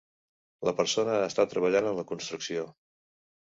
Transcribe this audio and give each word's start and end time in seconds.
La 0.67 0.71
persona 0.79 1.17
està 1.25 1.45
treballant 1.51 1.91
en 1.91 2.01
la 2.01 2.07
construcció. 2.13 2.67